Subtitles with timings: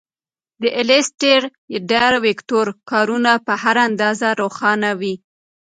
[0.61, 5.15] د ایلیسټریټر ویکتور کارونه په هر اندازه روښانه وي.